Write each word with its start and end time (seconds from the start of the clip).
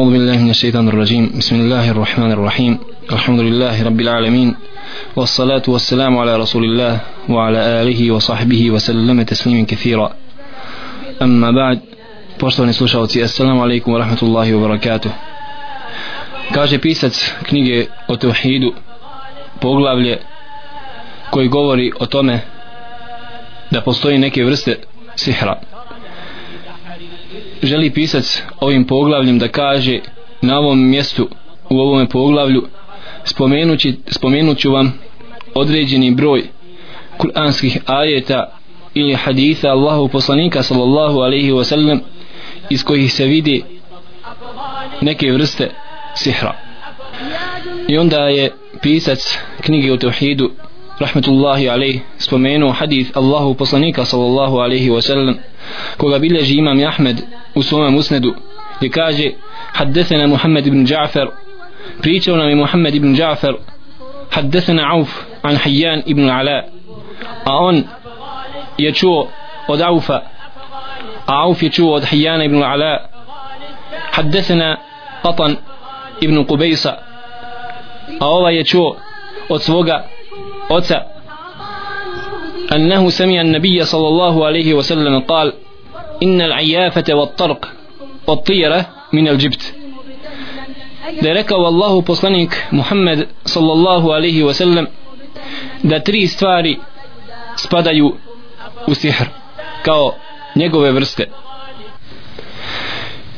أعوذ 0.00 0.11
بالله 0.11 0.37
من 0.37 0.49
الشيطان 0.49 0.87
الرجيم 0.87 1.31
بسم 1.37 1.55
الله 1.55 1.91
الرحمن 1.91 2.31
الرحيم 2.31 2.77
الحمد 3.11 3.39
لله 3.39 3.83
رب 3.83 3.99
العالمين 3.99 4.55
والصلاة 5.15 5.61
والسلام 5.67 6.17
على 6.17 6.35
رسول 6.37 6.63
الله 6.63 6.99
وعلى 7.29 7.59
آله 7.81 8.11
وصحبه 8.11 8.71
وسلم 8.71 9.21
تسليما 9.21 9.65
كثيرا 9.65 10.09
أما 11.21 11.51
بعد 11.51 11.79
poštovani 12.39 12.73
slušalci 12.73 13.23
assalamu 13.23 13.61
alaikum 13.63 13.93
wa 13.93 13.99
rahmatullahi 13.99 14.53
wa 14.53 14.61
barakatuh 14.67 15.11
kaže 16.53 16.77
pisac 16.77 17.13
knjige 17.43 17.85
o 18.07 18.15
tevhidu 18.17 18.73
poglavlje 19.61 20.17
koji 21.29 21.47
govori 21.47 21.91
o 21.99 22.05
tome 22.05 22.39
da 23.71 23.81
postoji 23.81 24.17
neke 24.17 24.43
vrste 24.45 24.77
sihra 25.15 25.59
želi 27.63 27.93
pisac 27.93 28.43
ovim 28.59 28.87
poglavljem 28.87 29.39
da 29.39 29.47
kaže 29.47 29.99
na 30.41 30.59
ovom 30.59 30.89
mjestu 30.89 31.29
u 31.69 31.79
ovome 31.79 32.09
poglavlju 32.09 32.67
spomenući, 33.23 33.95
spomenuću 34.07 34.71
vam 34.71 34.93
određeni 35.55 36.11
broj 36.11 36.43
kuranskih 37.17 37.77
ajeta 37.85 38.57
ili 38.93 39.13
haditha 39.13 39.67
Allahu 39.67 40.07
poslanika 40.07 40.63
sallallahu 40.63 41.19
alaihi 41.19 41.51
wa 41.51 41.63
sallam 41.63 41.99
iz 42.69 42.83
kojih 42.83 43.13
se 43.13 43.25
vidi 43.25 43.63
neke 45.01 45.31
vrste 45.31 45.71
sihra. 46.15 46.55
I 47.87 47.97
onda 47.97 48.17
je 48.17 48.51
pisac 48.81 49.37
knjige 49.61 49.91
o 49.91 49.97
tevhidu 49.97 50.51
rahmetullahi 51.01 51.69
alaih 51.69 52.01
spomenuo 52.17 52.71
hadith 52.71 53.17
Allahu 53.17 53.55
poslanika 53.55 54.05
sallallahu 54.05 54.61
alaihi 54.61 54.89
wa 54.89 55.01
sallam 55.01 55.37
koga 55.97 56.19
bilježi 56.19 56.55
imam 56.57 56.79
Ahmed 56.87 57.21
u 57.55 57.63
svome 57.63 57.89
musnedu 57.89 58.35
i 58.81 58.89
kaže 58.89 59.31
haddethena 59.73 60.27
Muhammed 60.27 60.67
ibn 60.67 60.85
Ja'far 60.85 61.27
pričao 62.01 62.37
nam 62.37 62.49
je 62.49 62.55
Muhammed 62.55 62.95
ibn 62.95 63.15
Ja'far 63.15 63.53
haddethena 64.29 64.93
Auf 64.93 65.25
an 65.43 65.55
Hayyan 65.55 66.03
ibn 66.05 66.29
Ala 66.29 66.63
a 67.45 67.57
on 67.57 67.83
je 68.77 68.91
čuo 68.91 69.27
od 69.67 69.81
Aufa 69.81 70.21
a 71.25 71.43
Auf 71.43 71.63
je 71.63 71.69
čuo 71.69 71.93
od 71.93 72.03
Hayyana 72.03 72.43
ibn 72.45 72.63
Ala 72.63 72.99
haddethena 74.11 74.77
Qatan 75.23 75.55
ibn 76.21 76.45
Qubejsa 76.45 76.93
a 78.19 78.27
ova 78.27 78.51
je 78.51 78.63
čuo 78.63 78.97
od 79.49 79.61
svoga 79.61 80.05
oca 80.70 81.00
أنه 82.72 83.10
سمع 83.10 83.40
النبي 83.40 83.84
صلى 83.84 84.08
الله 84.08 84.46
عليه 84.46 84.74
وسلم 84.74 85.20
قال 85.20 85.52
إن 86.22 86.40
العيافة 86.40 87.14
والطرق 87.14 87.72
والطيرة 88.26 88.86
من 89.12 89.28
الجبت 89.28 89.74
da 91.22 91.28
je 91.28 91.34
rekao 91.34 91.66
Allahu 91.66 92.02
poslanik 92.02 92.50
Muhammed 92.72 93.28
sallallahu 93.44 94.10
alaihi 94.12 94.42
wa 94.42 94.54
sallam 94.54 94.86
da 95.82 95.98
tri 96.00 96.26
stvari 96.26 96.78
spadaju 97.56 98.16
u 98.86 98.94
sihr 98.94 99.26
kao 99.82 100.14
njegove 100.56 100.90
vrste 100.90 101.24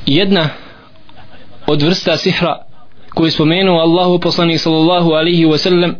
jedna 0.06 0.48
od 1.66 1.82
vrsta 1.82 2.16
sihra 2.16 2.56
koju 3.14 3.30
spomenuo 3.30 3.80
Allahu 3.80 4.18
poslanik 4.20 4.60
sallallahu 4.60 5.12
alaihi 5.12 5.44
wa 5.46 5.58
sallam 5.58 5.96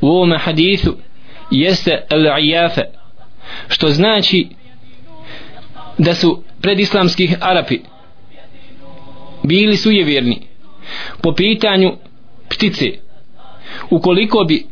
u 0.00 0.08
ovome 0.08 0.38
hadithu 0.38 0.96
jeste 1.50 2.06
al-ijafe 2.10 2.82
što 3.68 3.88
znači 3.88 4.48
da 5.98 6.14
su 6.14 6.42
predislamskih 6.60 7.36
Arapi 7.40 7.78
bili 9.42 9.76
sujevjerni 9.76 10.42
po 11.22 11.34
pitanju 11.34 11.96
ptice. 12.48 12.86
Ukoliko 13.90 14.44
bi 14.44 14.66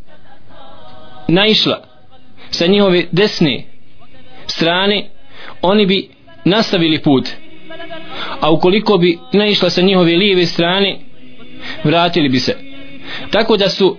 naišla 1.28 1.82
sa 2.50 2.66
njihove 2.66 3.04
desne 3.12 3.64
strane 4.46 5.08
oni 5.62 5.86
bi 5.86 6.08
nastavili 6.44 7.02
put. 7.02 7.28
A 8.40 8.50
ukoliko 8.50 8.98
bi 8.98 9.18
naišla 9.32 9.70
sa 9.70 9.82
njihove 9.82 10.16
lijeve 10.16 10.46
strane 10.46 10.98
vratili 11.84 12.28
bi 12.28 12.38
se. 12.38 12.56
Tako 13.30 13.56
da 13.56 13.68
su 13.68 13.96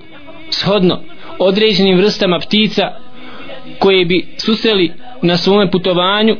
shodno 0.51 0.99
određenim 1.39 1.97
vrstama 1.97 2.39
ptica 2.39 2.91
koje 3.79 4.05
bi 4.05 4.27
susreli 4.37 4.91
na 5.21 5.37
svome 5.37 5.71
putovanju 5.71 6.35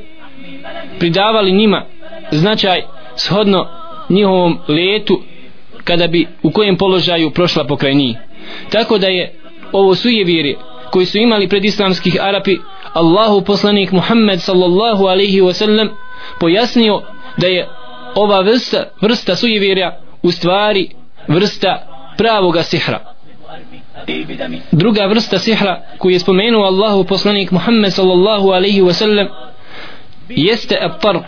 pridavali 1.00 1.52
njima 1.52 1.86
značaj 2.32 2.82
shodno 3.16 3.68
njihovom 4.10 4.60
letu 4.68 5.22
kada 5.84 6.08
bi 6.08 6.28
u 6.44 6.52
kojem 6.52 6.78
položaju 6.78 7.32
prošla 7.32 7.68
pokraj 7.68 7.94
njih. 7.94 8.18
Tako 8.70 8.98
da 8.98 9.08
je 9.08 9.34
ovo 9.72 9.96
sujevirje 9.96 10.58
koji 10.92 11.06
su 11.06 11.18
imali 11.18 11.50
pred 11.50 11.66
islamskih 11.66 12.18
Arapi 12.22 12.58
Allahu 12.94 13.42
poslanik 13.42 13.92
Muhammed 13.92 14.42
sallallahu 14.42 15.06
alaihi 15.06 15.42
wasallam 15.42 15.90
pojasnio 16.40 17.02
da 17.38 17.48
je 17.48 17.68
ova 18.16 18.42
vrsta, 18.42 18.84
vrsta 19.02 19.36
sujevirja 19.36 20.00
u 20.24 20.32
stvari 20.32 20.90
vrsta 21.28 21.88
pravoga 22.18 22.64
sihra 22.64 23.11
druga 24.72 25.06
vrsta 25.06 25.40
sihra 25.40 25.82
koju 25.98 26.14
je 26.14 26.20
spomenuo 26.20 26.66
Allahu 26.66 27.04
poslanik 27.04 27.52
Muhammed 27.52 27.94
sallallahu 27.94 28.50
alaihi 28.50 28.82
wasallam 28.82 29.28
jeste 30.30 30.78
at-tarq 30.82 31.24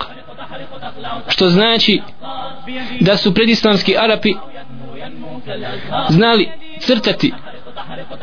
što 1.28 1.50
znači 1.50 2.01
da 3.00 3.17
su 3.17 3.33
predislamski 3.33 3.97
Arapi 3.97 4.33
znali 6.09 6.50
crtati 6.79 7.33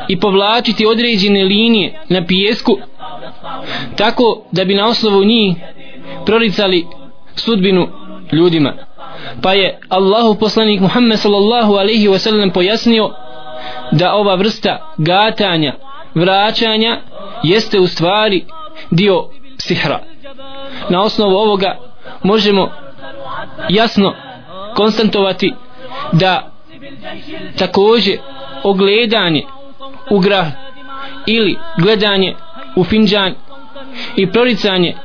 i 0.07 0.19
povlačiti 0.19 0.85
određene 0.85 1.43
linije 1.43 1.99
na 2.09 2.25
pijesku 2.25 2.77
tako 3.97 4.45
da 4.51 4.65
bi 4.65 4.75
na 4.75 4.87
osnovu 4.87 5.23
njih 5.23 5.55
proricali 6.25 6.87
sudbinu 7.35 7.87
ljudima. 8.31 8.73
Pa 9.41 9.53
je 9.53 9.79
Allahu 9.89 10.39
poslanik 10.39 10.81
Muhammed 10.81 11.19
sallallahu 11.19 11.73
alaihi 11.73 12.07
wasallam 12.07 12.53
pojasnio 12.53 13.09
da 13.91 14.13
ova 14.13 14.35
vrsta 14.35 14.93
gatanja 14.97 15.73
vraćanja 16.15 17.01
jeste 17.43 17.79
u 17.79 17.87
stvari 17.87 18.45
dio 18.91 19.29
sihra. 19.57 19.99
Na 20.89 21.01
osnovu 21.01 21.35
ovoga 21.35 21.77
možemo 22.23 22.71
jasno 23.69 24.15
konstantovati 24.75 25.53
da 26.11 26.51
takođe 27.57 28.17
ogledanje 28.63 29.43
u 30.09 30.19
grah 30.19 30.47
ili 31.25 31.57
gledanje 31.77 32.35
u 32.75 32.83
finđan 32.83 33.33
i 34.15 34.31
proricanje 34.31 34.95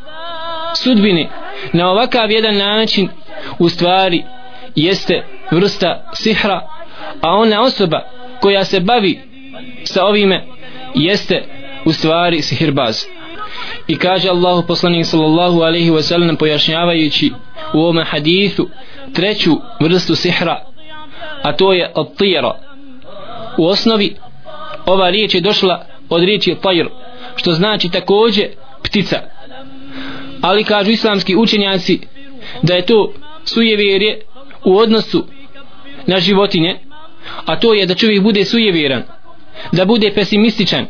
sudbine 0.75 1.29
na 1.73 1.91
ovakav 1.91 2.31
jedan 2.31 2.57
način 2.57 3.09
u 3.59 3.69
stvari 3.69 4.25
jeste 4.75 5.25
vrsta 5.51 6.11
sihra 6.15 6.61
a 7.23 7.29
ona 7.29 7.63
osoba 7.63 8.01
koja 8.47 8.65
se 8.65 8.81
bavi 8.81 9.21
sa 9.85 10.05
ovime 10.05 10.45
jeste 10.95 11.45
u 11.85 11.93
stvari 11.93 12.43
sihirbaz 12.43 13.05
i 13.89 13.97
kaže 13.97 14.29
Allahu 14.29 14.67
poslanik 14.67 15.07
sallallahu 15.07 15.61
alaihi 15.61 15.91
wa 15.91 16.03
sallam 16.03 16.37
pojašnjavajući 16.37 17.33
u 17.75 17.79
ovome 17.79 18.05
hadithu 18.05 18.69
treću 19.13 19.51
vrstu 19.81 20.15
sihra 20.15 20.65
a 21.43 21.53
to 21.53 21.73
je 21.73 21.93
at-tira. 21.95 22.53
U 23.59 23.67
osnovi 23.67 24.17
ova 24.87 25.11
riječ 25.11 25.35
je 25.35 25.41
došla 25.41 25.87
od 26.09 26.23
riječi 26.23 26.57
tajr 26.63 26.89
što 27.37 27.53
znači 27.53 27.89
takođe 27.89 28.43
ptica. 28.83 29.21
Ali 30.43 30.65
kažu 30.65 30.91
islamski 30.91 31.37
učenjaci 31.37 32.01
da 32.63 32.75
je 32.75 32.87
to 32.87 33.13
sujevjerje 33.45 34.21
u 34.65 34.79
odnosu 34.79 35.27
na 36.07 36.21
životinje 36.21 36.86
a 37.47 37.61
to 37.61 37.75
je 37.75 37.87
da 37.87 37.95
čovjek 37.95 38.23
bude 38.23 38.45
sujevjeran 38.45 39.03
da 39.73 39.85
bude 39.85 40.13
pesimističan 40.15 40.87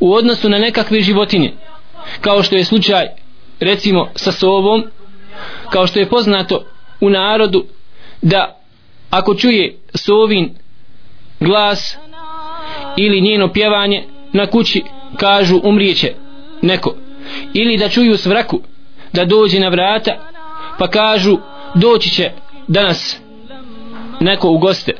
u 0.00 0.14
odnosu 0.14 0.48
na 0.48 0.58
nekakve 0.58 1.00
životinje 1.00 1.52
kao 2.20 2.42
što 2.42 2.56
je 2.56 2.64
slučaj 2.64 3.06
recimo 3.60 4.08
sa 4.16 4.32
sobom 4.32 4.84
kao 5.70 5.86
što 5.86 5.98
je 6.00 6.08
poznato 6.08 6.64
u 7.00 7.10
narodu 7.10 7.64
da 8.22 8.58
ako 9.10 9.34
čuje 9.34 9.78
sovin 9.94 10.54
glas 11.40 11.96
ili 12.96 13.20
njeno 13.20 13.52
pjevanje 13.52 14.04
na 14.32 14.46
kući 14.46 14.82
kažu 15.16 15.60
umrijeće 15.62 16.14
neko. 16.62 16.94
Ili 17.54 17.76
da 17.76 17.88
čuju 17.88 18.16
svraku 18.16 18.60
da 19.12 19.24
dođe 19.24 19.60
na 19.60 19.68
vrata 19.68 20.28
pa 20.78 20.88
kažu 20.88 21.38
doći 21.74 22.10
će 22.10 22.30
danas 22.68 23.20
neko 24.20 24.48
u 24.48 24.58
goste 24.58 24.92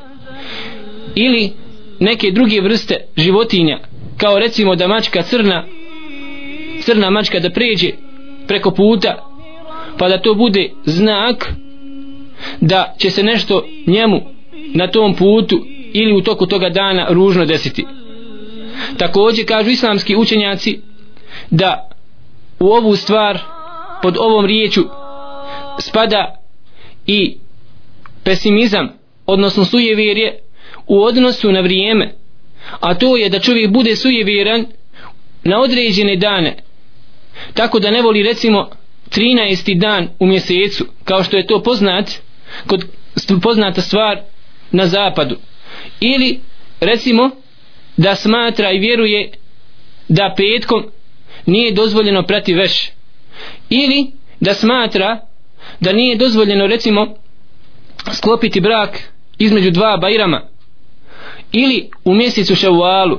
ili 1.15 1.53
neke 2.01 2.31
druge 2.31 2.61
vrste 2.61 2.97
životinja 3.17 3.79
kao 4.17 4.39
recimo 4.39 4.77
da 4.77 4.89
mačka 4.89 5.23
crna 5.23 5.65
crna 6.81 7.11
mačka 7.11 7.41
da 7.41 7.51
pređe 7.51 7.91
preko 8.47 8.71
puta 8.71 9.29
pa 9.99 10.09
da 10.09 10.19
to 10.19 10.35
bude 10.35 10.71
znak 10.85 11.53
da 12.61 12.95
će 12.99 13.11
se 13.11 13.23
nešto 13.23 13.67
njemu 13.87 14.21
na 14.75 14.91
tom 14.91 15.15
putu 15.15 15.67
ili 15.93 16.13
u 16.13 16.21
toku 16.21 16.47
toga 16.47 16.69
dana 16.69 17.07
ružno 17.11 17.45
desiti. 17.45 17.87
Također 18.99 19.49
kažu 19.49 19.71
islamski 19.71 20.17
učenjaci 20.17 20.81
da 21.51 21.89
u 22.61 22.67
ovu 22.67 22.97
stvar 22.97 23.39
pod 24.03 24.17
ovom 24.19 24.47
riječu 24.47 24.85
spada 25.79 26.35
i 27.07 27.37
pesimizam 28.25 28.89
odnosno 29.27 29.65
sujevjerje 29.65 30.39
u 30.87 31.03
odnosu 31.03 31.53
na 31.53 31.61
vrijeme 31.61 32.23
a 32.81 32.95
to 32.95 33.17
je 33.17 33.29
da 33.29 33.39
čovjek 33.39 33.71
bude 33.71 33.97
sujevjeran 33.97 34.67
na 35.45 35.61
određene 35.61 36.17
dane. 36.17 36.57
Tako 37.55 37.79
da 37.79 37.91
ne 37.91 38.03
voli 38.03 38.23
recimo 38.23 38.71
13. 39.11 39.79
dan 39.79 40.09
u 40.19 40.27
mjesecu 40.27 40.87
kao 41.05 41.25
što 41.25 41.37
je 41.37 41.47
to 41.47 41.63
poznat 41.63 42.11
kod 42.67 42.85
poznata 43.43 43.81
stvar 43.81 44.21
na 44.71 44.87
zapadu. 44.87 45.37
Ili 46.01 46.41
recimo 46.81 47.31
da 47.97 48.15
smatra 48.15 48.73
i 48.73 48.79
vjeruje 48.79 49.31
da 50.09 50.35
petkom 50.37 50.85
nije 51.47 51.73
dozvoljeno 51.73 52.23
prati 52.23 52.55
veš. 52.55 52.91
Ili 53.71 54.07
da 54.41 54.55
smatra 54.55 55.21
da 55.81 55.93
nije 55.93 56.17
dozvoljeno 56.17 56.67
recimo 56.67 57.15
sklopiti 58.13 58.61
brak 58.61 58.99
između 59.39 59.71
dva 59.71 59.97
bajrama 59.97 60.52
ili 61.53 61.91
u 62.05 62.15
mjesecu 62.15 62.55
ševalu. 62.55 63.19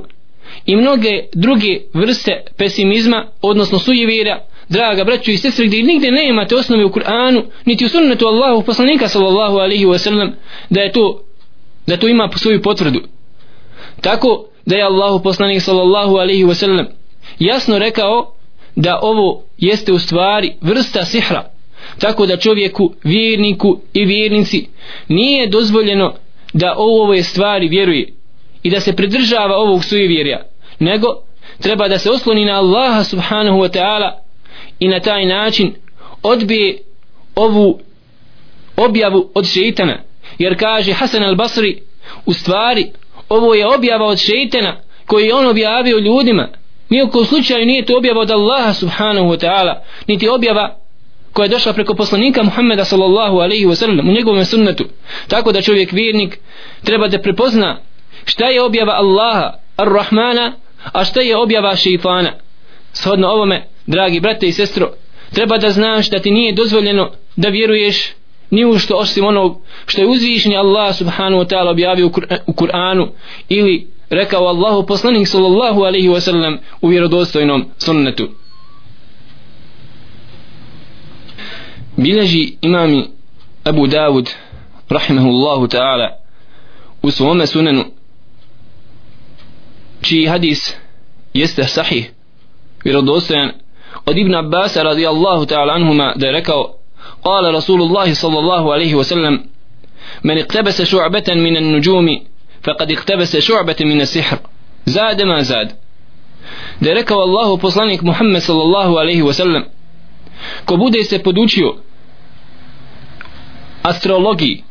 I 0.66 0.76
mnoge 0.76 1.22
druge 1.34 1.80
vrste 1.94 2.44
pesimizma 2.56 3.26
odnosno 3.42 3.78
sujevira. 3.78 4.44
Draga 4.68 5.04
braću 5.04 5.30
i 5.30 5.36
sestre 5.36 5.66
gdje 5.66 5.82
nigdje 5.82 6.12
ne 6.12 6.28
imate 6.28 6.56
osnove 6.56 6.84
u 6.84 6.88
Kur'anu 6.88 7.42
niti 7.64 7.84
u 7.84 7.88
sunnetu 7.88 8.26
Allahu 8.26 8.62
poslanika 8.62 9.08
sallallahu 9.08 9.56
alaihi 9.56 9.86
wa 9.86 9.98
sallam 9.98 10.32
da 10.70 10.80
je 10.80 10.92
to 10.92 11.24
da 11.86 11.96
to 11.96 12.08
ima 12.08 12.30
svoju 12.36 12.62
potvrdu. 12.62 13.00
Tako 14.00 14.46
da 14.66 14.76
je 14.76 14.82
Allahu 14.82 15.22
poslanik 15.22 15.62
sallallahu 15.62 16.16
alaihi 16.16 16.44
wa 16.44 16.54
sallam 16.54 16.86
jasno 17.38 17.78
rekao 17.78 18.34
da 18.76 18.98
ovo 19.02 19.42
jeste 19.58 19.92
u 19.92 19.98
stvari 19.98 20.54
vrsta 20.60 21.04
sihra. 21.04 21.50
Tako 21.98 22.26
da 22.26 22.36
čovjeku, 22.36 22.92
vjerniku 23.04 23.80
i 23.92 24.04
vjernici 24.04 24.68
nije 25.08 25.46
dozvoljeno 25.46 26.14
da 26.52 26.74
u 26.78 26.82
ovoj 26.82 27.22
stvari 27.22 27.68
vjeruje 27.68 28.13
i 28.64 28.70
da 28.70 28.80
se 28.80 28.96
pridržava 28.96 29.56
ovog 29.56 29.84
sujevjerja 29.84 30.42
nego 30.78 31.06
treba 31.60 31.88
da 31.88 31.98
se 31.98 32.10
osloni 32.10 32.44
na 32.44 32.52
Allaha 32.52 33.04
subhanahu 33.04 33.58
wa 33.58 33.68
ta'ala 33.68 34.10
i 34.80 34.88
na 34.88 35.00
taj 35.00 35.26
način 35.26 35.74
odbije 36.22 36.78
ovu 37.34 37.80
objavu 38.76 39.30
od 39.34 39.46
šeitana. 39.46 39.98
Jer 40.38 40.58
kaže 40.58 40.92
Hasan 40.92 41.22
al-Basri 41.22 41.78
u 42.26 42.32
stvari 42.32 42.90
ovo 43.28 43.54
je 43.54 43.74
objava 43.74 44.06
od 44.06 44.18
šeitana 44.18 44.80
koji 45.06 45.32
on 45.32 45.46
objavio 45.46 45.98
ljudima. 45.98 46.48
Nijekom 46.88 47.24
slučaju 47.24 47.66
nije 47.66 47.84
to 47.84 47.96
objava 47.96 48.20
od 48.20 48.30
Allaha 48.30 48.72
subhanahu 48.72 49.26
wa 49.26 49.46
ta'ala 49.46 49.74
niti 50.06 50.28
objava 50.28 50.76
koja 51.32 51.44
je 51.44 51.48
došla 51.48 51.72
preko 51.72 51.94
poslanika 51.94 52.42
Muhammeda 52.42 52.84
sallallahu 52.84 53.36
alaihi 53.36 53.66
wa 53.66 53.74
sallam 53.74 54.08
u 54.08 54.12
njegovom 54.12 54.44
sunnetu. 54.44 54.84
Tako 55.28 55.52
da 55.52 55.62
čovjek 55.62 55.92
vjernik 55.92 56.38
treba 56.84 57.08
da 57.08 57.18
prepozna 57.18 57.80
šta 58.24 58.46
je 58.46 58.62
objava 58.62 58.92
Allaha 58.92 59.52
ar-Rahmana 59.76 60.52
a 60.92 61.04
šta 61.04 61.20
je 61.20 61.36
objava 61.36 61.76
šeitana? 61.76 62.32
Shodno 62.92 63.28
ovome 63.28 63.66
dragi 63.86 64.20
brate 64.20 64.46
i 64.46 64.52
sestro 64.52 64.90
treba 65.34 65.58
da 65.58 65.70
znaš 65.70 66.10
da 66.10 66.18
ti 66.18 66.30
nije 66.30 66.52
dozvoljeno 66.52 67.10
da 67.36 67.48
vjeruješ 67.48 68.12
ni 68.50 68.64
u 68.64 68.78
što 68.78 68.96
osim 68.96 69.24
onog 69.24 69.60
što 69.86 70.00
je 70.00 70.08
uzvišeni 70.08 70.56
Allah 70.56 70.96
subhanahu 70.96 71.42
wa 71.42 71.54
ta'ala 71.54 71.70
objavio 71.70 72.06
u 72.46 72.52
Kur'anu 72.52 73.08
ili 73.48 73.86
rekao 74.10 74.46
Allahu 74.46 74.86
poslanik 74.86 75.28
sallallahu 75.28 75.80
alaihi 75.82 76.08
wa 76.08 76.20
sallam 76.20 76.58
u 76.80 76.88
vjerodostojnom 76.88 77.64
sunnetu. 77.78 78.28
Bileži 81.96 82.56
imami 82.60 83.04
Abu 83.64 83.86
Dawud 83.86 84.30
rahimahullahu 84.88 85.66
ta'ala 85.66 86.08
u 87.02 87.10
svome 87.10 87.46
sunenu 87.46 87.84
čiji 90.03 90.25
hadis 90.25 90.75
jeste 91.33 91.63
sahih 91.63 92.11
vjerodostojan 92.83 93.51
od 94.05 94.17
Ibn 94.17 94.35
Abbas 94.35 94.75
radijallahu 94.77 95.45
ta'ala 95.45 95.73
anhuma 95.73 96.13
da 96.15 96.27
je 96.27 96.31
rekao 96.33 96.75
قال 97.23 97.53
رسول 97.55 97.81
الله 97.81 98.13
صلى 98.13 98.39
الله 98.39 98.73
عليه 98.73 98.95
وسلم 98.95 99.45
من 100.23 100.37
اقتبس 100.37 100.81
شعبة 100.81 101.23
من 101.29 101.57
النجوم 101.57 102.07
فقد 102.63 102.91
اقتبس 102.91 103.37
شعبة 103.37 103.75
من 103.81 104.01
السحر 104.01 104.39
زاد 104.85 105.21
ما 105.21 105.41
زاد 105.41 105.71
da 106.81 106.89
je 106.89 106.93
rekao 106.93 107.19
Allahu 107.21 107.57
poslanik 107.57 108.01
Muhammed 108.01 108.41
sallallahu 108.43 108.97
alaihi 108.97 109.21
wasallam 109.21 109.63
ko 110.65 110.77
bude 110.77 111.03
se 111.03 111.19
podučio 111.19 111.75
astrologiji 113.83 114.63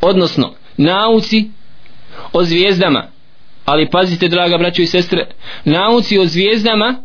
odnosno 0.00 0.52
nauci 0.76 1.50
o 2.32 2.44
zvijezdama 2.44 3.02
ali 3.65 3.89
pazite 3.89 4.27
draga 4.27 4.57
braćo 4.57 4.81
i 4.81 4.87
sestre 4.87 5.27
nauci 5.65 6.19
o 6.19 6.25
zvijezdama 6.25 7.03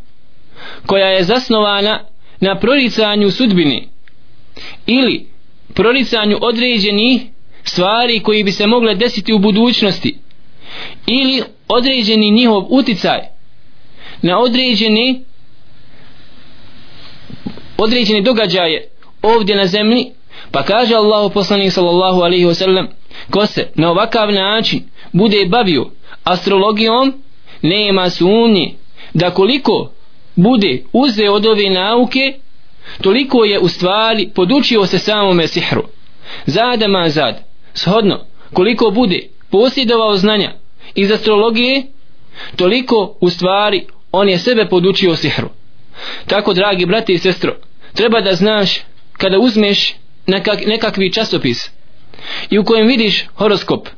koja 0.86 1.06
je 1.06 1.24
zasnovana 1.24 2.00
na 2.40 2.58
proricanju 2.58 3.30
sudbini 3.30 3.88
ili 4.86 5.26
proricanju 5.74 6.38
određenih 6.40 7.22
stvari 7.64 8.20
koji 8.20 8.44
bi 8.44 8.52
se 8.52 8.66
mogle 8.66 8.94
desiti 8.94 9.32
u 9.32 9.38
budućnosti 9.38 10.18
ili 11.06 11.42
određeni 11.68 12.30
njihov 12.30 12.66
uticaj 12.68 13.20
na 14.22 14.38
određeni 14.38 15.24
određene 17.78 18.20
događaje 18.20 18.88
ovdje 19.22 19.56
na 19.56 19.66
zemlji. 19.66 20.06
Pa 20.50 20.62
kaže 20.62 20.94
Allahu 20.94 21.30
poslanik 21.30 21.72
sallallahu 21.72 22.20
alaihi 22.20 22.44
wasallam 22.44 22.86
ko 23.30 23.46
se 23.46 23.68
na 23.74 23.90
ovakav 23.90 24.32
način 24.32 24.82
bude 25.12 25.46
bavio 25.48 25.90
astrologijom 26.26 27.22
nema 27.62 28.10
sumnje 28.10 28.74
da 29.14 29.30
koliko 29.30 29.90
bude 30.36 30.82
uzeo 30.92 31.32
od 31.32 31.46
ove 31.46 31.70
nauke 31.70 32.34
toliko 33.00 33.44
je 33.44 33.58
u 33.58 33.68
stvari 33.68 34.30
podučio 34.34 34.86
se 34.86 34.98
samome 34.98 35.48
sihru. 35.48 35.82
Zada 36.46 36.88
ma 36.88 37.08
zad. 37.08 37.44
Shodno 37.74 38.24
koliko 38.52 38.90
bude 38.90 39.28
posjedovao 39.50 40.16
znanja 40.16 40.52
iz 40.94 41.10
astrologije 41.10 41.82
toliko 42.56 43.16
u 43.20 43.30
stvari 43.30 43.86
on 44.12 44.28
je 44.28 44.38
sebe 44.38 44.68
podučio 44.68 45.16
sihru. 45.16 45.48
Tako 46.26 46.54
dragi 46.54 46.86
brati 46.86 47.12
i 47.12 47.18
sestro 47.18 47.56
treba 47.94 48.20
da 48.20 48.34
znaš 48.34 48.80
kada 49.12 49.38
uzmeš 49.38 49.94
nekak, 50.26 50.66
nekakvi 50.66 51.12
časopis 51.12 51.70
i 52.50 52.58
u 52.58 52.64
kojem 52.64 52.86
vidiš 52.86 53.24
horoskop 53.34 53.88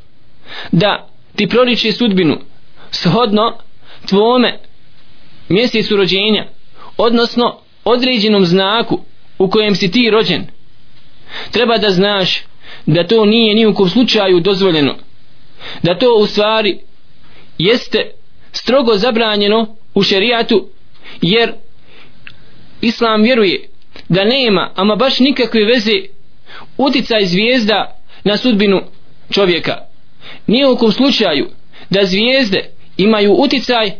da 0.72 1.08
ti 1.38 1.46
proriče 1.46 1.92
sudbinu 1.92 2.38
shodno 2.90 3.58
tvome 4.08 4.58
mjesecu 5.48 5.96
rođenja 5.96 6.46
odnosno 6.96 7.60
određenom 7.84 8.44
znaku 8.44 9.00
u 9.38 9.50
kojem 9.50 9.74
si 9.74 9.90
ti 9.90 10.10
rođen. 10.10 10.46
Treba 11.50 11.78
da 11.78 11.90
znaš 11.90 12.42
da 12.86 13.06
to 13.06 13.24
nije 13.24 13.54
ni 13.54 13.66
u 13.66 13.74
kom 13.74 13.88
slučaju 13.88 14.40
dozvoljeno 14.40 14.94
da 15.82 15.98
to 15.98 16.14
u 16.14 16.26
stvari 16.26 16.78
jeste 17.58 18.10
strogo 18.52 18.94
zabranjeno 18.94 19.76
u 19.94 20.02
šerijatu 20.02 20.68
jer 21.22 21.52
islam 22.80 23.22
vjeruje 23.22 23.68
da 24.08 24.24
nema 24.24 24.72
ama 24.74 24.96
baš 24.96 25.18
nikakve 25.18 25.64
veze 25.64 25.92
uticaj 26.78 27.26
zvijezda 27.26 28.00
na 28.24 28.36
sudbinu 28.36 28.82
čovjeka 29.30 29.87
nije 30.46 30.68
u 30.68 30.76
kom 30.76 30.92
slučaju 30.92 31.48
da 31.90 32.04
zvijezde 32.04 32.70
imaju 32.96 33.32
uticaj 33.32 33.90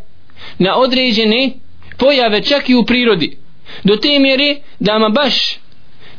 na 0.59 0.77
određene 0.77 1.51
pojave 1.99 2.43
čak 2.43 2.69
i 2.69 2.75
u 2.75 2.85
prirodi 2.85 3.37
do 3.85 3.97
te 3.97 4.19
mjere 4.19 4.57
da 4.81 4.99
ma 4.99 5.09
baš 5.09 5.59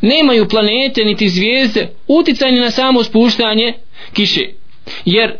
nemaju 0.01 0.47
planete 0.47 1.05
niti 1.05 1.29
zvijezde 1.29 1.89
uticajne 2.07 2.61
na 2.61 2.71
samo 2.71 3.03
spuštanje 3.03 3.73
kiše. 4.13 4.45
Jer 5.05 5.33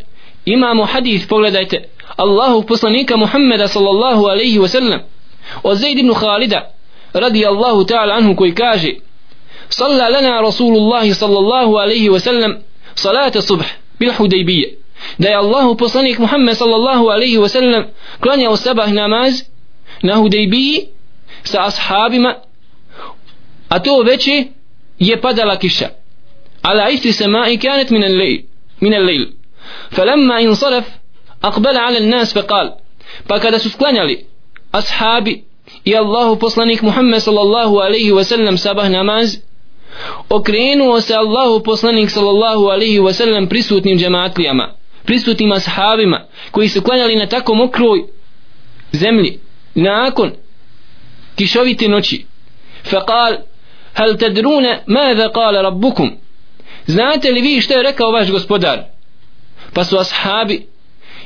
imamo 0.46 0.86
hadis 0.86 1.28
pogledajte 1.28 1.90
Allahu 2.16 2.64
poslanika 2.64 3.18
Muhammeda 3.18 3.68
sallallahu 3.68 4.26
alaihi 4.26 4.60
wasallam 4.60 5.00
od 5.64 5.78
Zaid 5.78 6.00
ibn 6.00 6.14
Khalida 6.14 6.72
radi 7.14 7.46
Allahu 7.46 7.84
ta'ala 7.84 8.18
anhu 8.18 8.36
koji 8.36 8.56
kaže 8.56 8.94
salla 9.70 10.10
lana 10.10 10.42
Rasulullahi 10.42 11.14
sallallahu 11.14 11.76
alaihi 11.76 12.10
wasallam 12.10 12.56
salata 12.96 13.42
subh. 13.42 13.66
صلاة 14.01 14.11
الصبح 14.11 14.21
بالحديبية 14.21 14.85
da 15.19 15.29
je 15.29 15.35
Allahu 15.37 15.77
poslanik 15.77 16.19
Muhammed 16.19 16.55
sallallahu 16.55 17.11
alaihi 17.11 17.39
wa 17.39 17.49
sallam 17.49 17.85
klanjao 18.21 18.57
sabah 18.57 18.89
namaz 18.93 19.43
na 20.03 20.15
Hudejbiji 20.17 20.89
sa 21.45 21.65
ashabima 21.65 22.35
a 23.69 23.79
to 23.81 24.03
veće 24.03 24.45
je 24.99 25.17
padala 25.21 25.57
kiša 25.57 25.89
على 26.65 26.95
إثر 26.95 27.11
سماء 27.11 27.55
كانت 27.55 27.93
من 27.93 28.05
الليل 28.05 28.45
من 28.83 28.95
الليل 28.95 29.33
فلما 29.91 30.41
انصرف 30.43 30.85
أقبل 31.45 31.77
على 31.77 31.99
الناس 31.99 32.35
فقال 32.35 32.75
فكذا 33.29 33.59
سسكلانيالي 33.59 34.25
أصحابي 34.75 35.45
يا 35.87 36.01
الله 36.01 36.37
poslanik 36.39 36.83
Muhammed 36.83 37.21
sallallahu 37.21 37.81
alaihi 37.83 38.13
wa 38.13 38.25
sallam 38.25 38.57
sabah 38.57 38.89
namaz 38.89 39.39
okrenuo 40.30 41.02
se 41.02 41.16
Allahu 41.16 41.64
poslanik 41.64 42.10
sallallahu 42.10 42.68
alaihi 42.68 43.00
wasallam 43.00 43.50
prisutnim 43.50 43.98
džematlijama 43.98 44.80
prisutnim 45.06 45.52
ashabima 45.52 46.26
koji 46.52 46.70
su 46.70 46.82
klanjali 46.82 47.16
na 47.16 47.26
tako 47.26 47.54
mokroj 47.56 48.04
zemlji 48.92 49.40
nakon 49.76 50.32
kišovite 51.36 51.88
noći. 51.88 52.26
Faqal 52.84 53.38
hal 53.94 54.18
tadrune 54.18 54.84
mada 54.88 55.32
kala 55.32 55.62
rabbukum? 55.62 56.12
Znate 56.86 57.32
li 57.32 57.42
vi 57.42 57.62
što 57.62 57.74
je 57.74 57.84
rekao 57.84 58.12
vaš 58.12 58.32
gospodar? 58.32 58.80
Pa 59.74 59.84
su 59.84 59.98
ashabi 59.98 60.68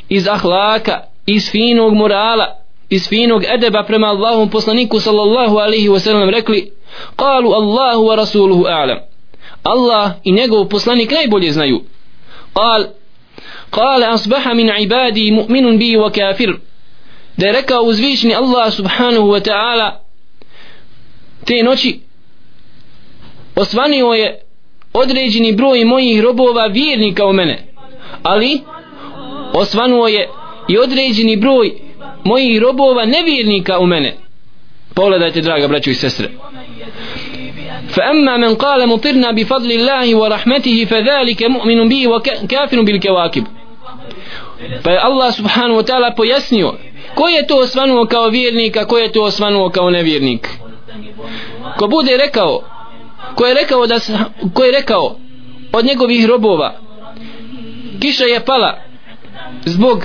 iz 0.09 0.27
ahlaka 0.27 0.99
iz 1.25 1.51
finog 1.51 1.93
morala 1.93 2.63
iz 2.89 3.09
finog 3.09 3.43
edeba 3.43 3.83
prema 3.83 4.07
Allahom 4.07 4.49
poslaniku 4.49 4.99
sallallahu 4.99 5.57
alaihi 5.57 5.89
wasallam 5.89 6.29
rekli 6.29 6.71
قالوا 7.17 7.55
الله 7.57 7.97
ورسوله 7.97 8.69
njegov 10.25 10.67
الله 10.69 11.11
najbolje 11.11 11.51
znaju. 11.51 11.81
Kal, 13.71 13.99
لا 13.99 14.13
asbaha 14.13 14.53
min 14.53 14.69
قال 14.69 15.31
mu'minun 15.31 15.31
bi 15.31 15.31
من 15.31 15.31
عبادي 15.31 15.31
مؤمن 15.31 15.77
بي 15.77 15.97
وكافر 15.97 16.59
uzvišni 17.81 18.35
Allah 18.35 18.71
subhanahu 18.71 19.27
wa 19.27 19.39
ta'ala 19.39 19.99
te 21.45 21.63
noći 21.63 21.99
osvanio 23.55 24.07
je 24.07 24.41
određeni 24.93 25.51
broj 25.51 25.85
mojih 25.85 26.21
robova 26.21 26.67
vjernika 26.67 27.25
u 27.25 27.33
mene 27.33 27.65
ali 28.23 28.61
osvanuo 29.53 30.07
je 30.07 30.29
i 30.67 30.77
određeni 30.77 31.37
broj 31.37 31.71
mojih 32.23 32.61
robova 32.61 33.05
nevjernika 33.05 33.79
u 33.79 33.85
mene. 33.85 34.15
Pogledajte 34.95 35.41
draga 35.41 35.67
braćo 35.67 35.89
i 35.89 35.93
sestre 35.93 36.29
فأما 37.88 38.36
من 38.36 38.54
قال 38.54 38.88
مطرنا 38.88 39.30
بفضل 39.30 39.72
الله 39.72 40.14
ورحمته 40.14 40.84
فذلك 40.84 41.42
مؤمن 41.42 41.88
به 41.88 42.06
وكافر 42.08 42.82
بالكواكب 42.82 43.44
pa 44.82 44.90
je 44.90 44.98
Allah 44.98 45.32
subhanahu 45.32 45.76
wa 45.76 45.82
ta'ala 45.82 46.10
pojasnio 46.10 46.74
ko 47.14 47.28
je 47.28 47.46
to 47.46 47.56
osvanuo 47.58 48.06
kao 48.06 48.28
vjernik 48.28 48.76
a 48.76 48.84
ko 48.84 48.98
je 48.98 49.12
to 49.12 49.22
osvanuo 49.22 49.70
kao 49.70 49.90
nevjernik 49.90 50.48
ko 51.78 51.86
bude 51.88 52.16
rekao 52.16 52.60
ko 53.34 53.46
je 53.46 53.54
rekao 53.54 53.86
da 53.86 53.96
ko 54.54 54.64
je 54.64 54.72
rekao 54.72 55.16
od 55.72 55.84
njegovih 55.84 56.26
robova 56.26 56.74
kiša 58.00 58.24
je 58.24 58.40
pala 58.40 58.78
zbog 59.64 60.04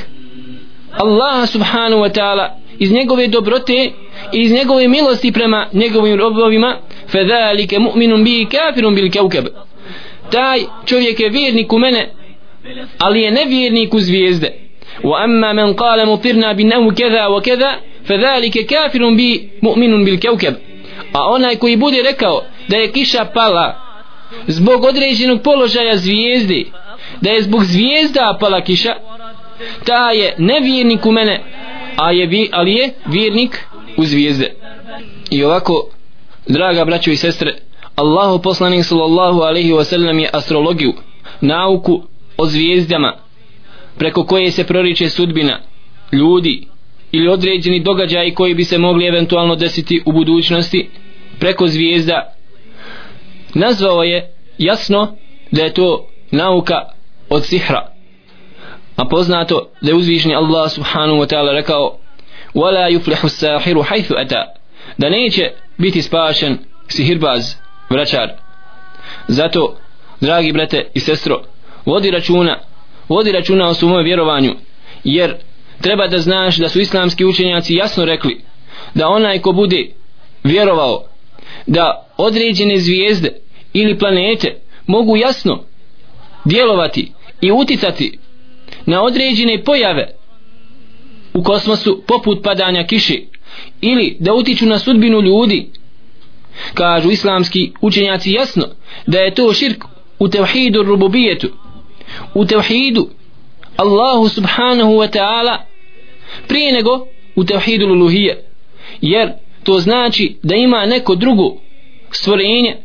Allaha 0.97 1.45
subhanahu 1.45 2.01
wa 2.01 2.11
ta'ala 2.13 2.56
iz 2.78 2.92
njegove 2.92 3.26
dobrote 3.26 3.90
i 4.32 4.40
iz 4.40 4.52
njegove 4.52 4.88
milosti 4.88 5.32
prema 5.32 5.66
njegovim 5.72 6.18
robovima 6.18 6.76
fadhalika 7.12 7.76
mu'minun 7.78 8.24
bi 8.24 8.46
kafirun 8.50 8.94
bil 8.94 9.10
kaukab 9.12 9.44
taj 10.30 10.60
čovjek 10.86 11.20
je 11.20 11.28
vjernik 11.28 11.72
u 11.72 11.78
mene 11.78 12.08
ali 12.98 13.20
je 13.20 13.30
nevjernik 13.30 13.94
u 13.94 14.00
zvijezde. 14.00 14.52
Wa 15.02 15.24
amma 15.24 15.52
man 15.52 15.74
qala 15.74 16.06
mutirna 16.06 16.54
bi 16.54 16.64
nahu 16.64 16.92
kada 16.98 17.28
wa 17.28 17.42
kaza 17.44 17.74
fadhalika 18.06 18.58
kafirun 18.68 19.16
bi 19.16 19.50
mu'minun 19.60 20.04
bil 20.04 20.20
kaukab 20.20 20.54
a 21.12 21.30
onaj 21.30 21.56
koji 21.56 21.76
bude 21.76 22.02
rekao 22.02 22.42
da 22.68 22.76
je 22.76 22.92
kiša 22.92 23.24
pala 23.24 23.88
zbog 24.46 24.84
određenog 24.84 25.42
položaja 25.42 25.96
zvijezde 25.96 26.64
da 27.20 27.30
je 27.30 27.42
zbog 27.42 27.64
zvijezda 27.64 28.36
pala 28.40 28.60
kiša 28.60 28.94
ta 29.84 30.10
je 30.10 30.34
nevjernik 30.38 31.06
u 31.06 31.12
mene 31.12 31.42
a 31.98 32.12
je 32.12 32.26
vi, 32.26 32.48
ali 32.52 32.72
je 32.72 32.94
vjernik 33.06 33.64
u 33.96 34.04
zvijezde. 34.04 34.54
I 35.30 35.44
ovako 35.44 35.90
draga 36.46 36.84
braćo 36.84 37.10
i 37.10 37.16
sestre 37.16 37.54
Allahu 37.96 38.42
poslanik 38.42 38.84
sallallahu 38.84 39.40
alaihi 39.40 39.72
wa 39.72 39.84
sallam 39.84 40.18
je 40.18 40.30
astrologiju 40.32 40.92
nauku 41.40 42.02
o 42.36 42.46
zvijezdama 42.46 43.16
preko 43.98 44.24
koje 44.24 44.50
se 44.50 44.64
proriče 44.64 45.08
sudbina 45.08 45.60
ljudi 46.12 46.66
ili 47.12 47.28
određeni 47.28 47.82
događaji 47.82 48.34
koji 48.34 48.54
bi 48.54 48.64
se 48.64 48.78
mogli 48.78 49.06
eventualno 49.06 49.56
desiti 49.56 50.02
u 50.06 50.12
budućnosti 50.12 50.88
preko 51.38 51.66
zvijezda. 51.66 52.34
Nazvao 53.54 54.02
je 54.02 54.32
jasno 54.58 55.16
da 55.50 55.62
je 55.62 55.74
to 55.74 56.08
nauka 56.30 56.74
od 57.30 57.44
sihra 57.44 57.97
a 58.98 59.04
poznato 59.04 59.70
da 59.80 59.90
je 59.90 59.94
uzvišni 59.94 60.34
Allah 60.34 60.70
subhanahu 60.70 61.18
wa 61.18 61.26
ta'ala 61.26 61.52
rekao 61.52 61.98
وَلَا 62.54 62.88
يُفْلِحُ 62.88 63.28
sahiru 63.28 63.82
حَيْثُ 63.82 64.12
ata. 64.16 64.44
Da 64.98 65.10
neće 65.10 65.50
biti 65.78 66.02
spašen 66.02 66.58
sihirbaz 66.88 67.54
vraćar. 67.90 68.28
Zato 69.28 69.76
dragi 70.20 70.52
brate 70.52 70.90
i 70.94 71.00
sestro 71.00 71.42
vodi 71.86 72.10
računa 72.10 72.58
vodi 73.08 73.32
računa 73.32 73.68
o 73.68 73.74
svom 73.74 74.04
vjerovanju 74.04 74.54
jer 75.04 75.34
treba 75.80 76.06
da 76.06 76.18
znaš 76.18 76.56
da 76.56 76.68
su 76.68 76.80
islamski 76.80 77.24
učenjaci 77.24 77.74
jasno 77.74 78.04
rekli 78.04 78.40
da 78.94 79.08
onaj 79.08 79.38
ko 79.38 79.52
bude 79.52 79.90
vjerovao 80.44 81.04
da 81.66 82.06
određene 82.16 82.76
zvijezde 82.76 83.40
ili 83.72 83.98
planete 83.98 84.60
mogu 84.86 85.16
jasno 85.16 85.64
djelovati 86.44 87.12
i 87.40 87.52
uticati 87.52 88.18
na 88.86 89.02
određene 89.02 89.64
pojave 89.64 90.08
u 91.34 91.42
kosmosu 91.42 92.02
poput 92.06 92.42
padanja 92.42 92.86
kiše 92.86 93.18
ili 93.80 94.16
da 94.20 94.34
utiču 94.34 94.66
na 94.66 94.78
sudbinu 94.78 95.20
ljudi. 95.20 95.68
Kažu 96.74 97.10
islamski 97.10 97.72
učenjaci 97.80 98.32
jasno 98.32 98.64
da 99.06 99.18
je 99.18 99.34
to 99.34 99.52
širk 99.52 99.84
u 100.18 100.28
tevhidu 100.28 100.82
rububijetu 100.82 101.48
u 102.34 102.44
tevhidu 102.44 103.08
Allahu 103.76 104.28
subhanahu 104.28 104.92
wa 104.92 105.18
ta'ala 105.18 105.58
prije 106.48 106.72
nego 106.72 107.06
u 107.36 107.44
tevhidu 107.44 107.86
luluhije 107.86 108.44
jer 109.00 109.32
to 109.64 109.78
znači 109.78 110.36
da 110.42 110.54
ima 110.54 110.86
neko 110.86 111.14
drugo 111.14 111.56
stvorenje 112.10 112.76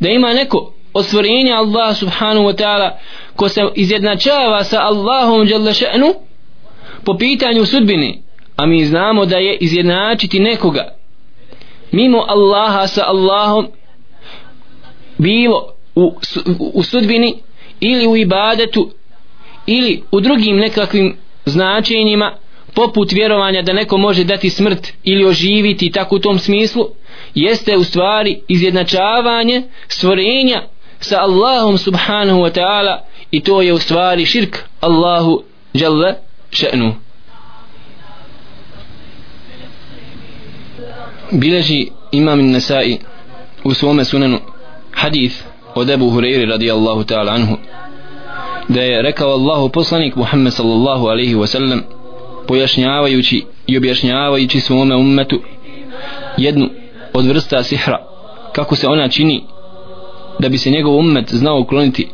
da 0.00 0.08
ima 0.08 0.34
neko 0.34 0.72
od 0.92 1.04
stvorenja 1.04 1.56
Allah 1.56 1.96
subhanahu 1.96 2.46
wa 2.46 2.56
ta'ala 2.56 2.90
ko 3.36 3.48
se 3.48 3.62
izjednačava 3.74 4.64
sa 4.64 4.80
Allahom 4.80 5.46
Đalešenu 5.46 6.14
po 7.04 7.16
pitanju 7.18 7.66
sudbine 7.66 8.18
a 8.56 8.66
mi 8.66 8.84
znamo 8.84 9.26
da 9.26 9.36
je 9.36 9.56
izjednačiti 9.56 10.40
nekoga 10.40 10.94
mimo 11.92 12.24
Allaha 12.28 12.86
sa 12.86 13.04
Allahom 13.06 13.66
bilo 15.18 15.72
u, 15.94 16.14
u 16.74 16.82
sudbini 16.82 17.34
ili 17.80 18.06
u 18.06 18.16
ibadetu 18.16 18.90
ili 19.66 20.02
u 20.10 20.20
drugim 20.20 20.56
nekakvim 20.56 21.16
značenjima 21.44 22.32
poput 22.74 23.12
vjerovanja 23.12 23.62
da 23.62 23.72
neko 23.72 23.98
može 23.98 24.24
dati 24.24 24.50
smrt 24.50 24.92
ili 25.04 25.24
oživiti 25.24 25.90
tako 25.90 26.16
u 26.16 26.18
tom 26.18 26.38
smislu 26.38 26.84
jeste 27.34 27.76
u 27.76 27.84
stvari 27.84 28.40
izjednačavanje 28.48 29.62
stvorenja 29.88 30.62
sa 31.00 31.20
Allahom 31.20 31.78
subhanahu 31.78 32.40
wa 32.40 32.50
ta'ala 32.60 32.98
i 33.36 33.40
to 33.40 33.62
je 33.62 33.72
u 33.72 33.78
stvari 33.78 34.26
širk 34.26 34.58
Allahu 34.80 35.42
jalla 35.74 36.14
še'nu. 36.50 36.92
Bileži 41.30 41.88
imam 42.12 42.50
Nasai 42.50 42.98
u 43.64 43.74
svome 43.74 44.04
sunanu 44.04 44.38
hadith 44.92 45.34
od 45.74 45.90
Ebu 45.90 46.10
Hureyri 46.10 46.50
radijallahu 46.50 47.04
ta'ala 47.04 47.32
anhu 47.34 47.56
da 48.68 48.80
je 48.80 49.02
rekao 49.02 49.30
Allahu 49.30 49.68
poslanik 49.68 50.16
Muhammed 50.16 50.52
sallallahu 50.52 51.06
alaihi 51.06 51.34
wasallam 51.34 51.80
pojašnjavajući 52.48 53.44
i 53.66 53.76
objašnjavajući 53.78 54.60
svome 54.60 54.96
ummetu 54.96 55.40
jednu 56.36 56.68
od 57.12 57.26
vrsta 57.26 57.62
sihra 57.62 57.98
kako 58.52 58.76
se 58.76 58.88
ona 58.88 59.08
čini 59.08 59.44
da 60.38 60.48
bi 60.48 60.58
se 60.58 60.70
njegov 60.70 60.96
ummet 60.96 61.34
znao 61.34 61.60
ukloniti 61.60 62.08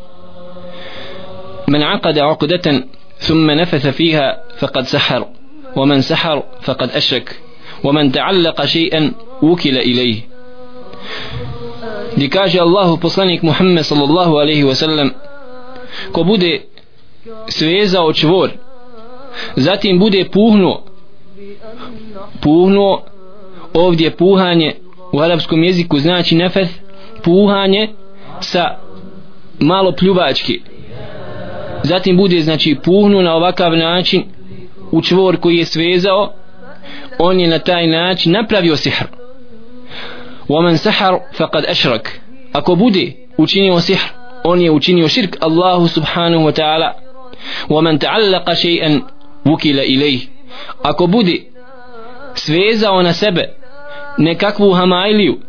من 1.67 1.84
عقد 1.84 2.20
عقدة 2.20 2.84
ثم 3.17 3.51
نفث 3.51 3.88
فيها 3.88 4.44
فقد 4.58 4.84
سحر 4.84 5.27
ومن 5.75 6.01
سحر 6.01 6.44
فقد 6.62 6.89
أشرك 6.89 7.39
ومن 7.84 8.12
تعلق 8.12 8.65
شيئا 8.65 9.12
وكل 9.41 9.77
إليه 9.77 10.22
di 12.17 12.29
kaže 12.29 12.60
Allahu 12.60 12.98
poslanik 12.98 13.44
Muhammed 13.44 13.84
sallallahu 13.86 14.39
alaihi 14.41 14.63
wa 14.65 14.75
sallam 14.75 15.12
ko 16.12 16.24
bude 16.24 16.62
svezao 17.48 18.13
čvor 18.13 18.50
zatim 19.56 20.00
bude 20.00 20.25
puhnuo 20.25 20.84
puhnuo 22.41 23.03
ovdje 23.74 24.10
puhanje 24.12 24.75
u 25.12 25.20
arapskom 25.20 25.63
jeziku 25.63 26.00
znači 26.00 26.36
nefeth 26.36 26.72
puhanje 27.24 27.89
sa 28.39 28.77
malo 29.60 29.91
pljuvačke 29.91 30.53
zatim 31.84 32.17
bude 32.17 32.41
znači 32.41 32.75
puhnu 32.84 33.22
na 33.22 33.36
ovakav 33.36 33.77
način 33.77 34.24
u 34.91 35.01
čvor 35.01 35.38
koji 35.39 35.58
je 35.58 35.65
svezao 35.65 36.34
on 37.20 37.39
je 37.39 37.48
na 37.48 37.60
taj 37.60 37.88
način 37.88 38.32
napravio 38.32 38.75
sihr 38.75 39.08
ومن 40.50 40.75
سحر 40.75 41.20
فقد 41.34 41.65
أشرك 41.65 42.22
ako 42.53 42.75
bude 42.75 43.12
učinio 43.38 43.79
sihr 43.79 44.00
on 44.44 44.62
je 44.62 44.72
učinio 44.72 45.08
širk 45.08 45.38
Allahu 45.39 45.88
subhanahu 45.88 46.44
wa 46.44 46.51
ta'ala 46.51 46.91
ومن 47.70 48.00
تعلق 48.00 48.53
شيئا 48.53 49.01
وكل 49.46 49.79
إليه 49.79 50.20
ako 50.84 51.08
bude 51.08 51.44
svezao 52.34 53.01
na 53.01 53.13
sebe 53.13 53.50
nekakvu 54.17 54.72
hamajliju 54.74 55.39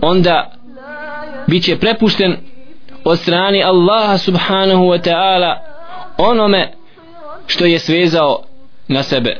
onda 0.00 0.52
bit 1.46 1.64
će 1.64 1.76
prepušten 1.76 2.36
od 3.09 3.19
strani 3.19 3.63
Allaha 3.63 4.17
subhanahu 4.17 4.83
wa 4.83 4.99
ta'ala 4.99 5.55
onome 6.17 6.71
što 7.47 7.65
je 7.65 7.79
svezao 7.79 8.43
na 8.87 9.03
sebe. 9.03 9.37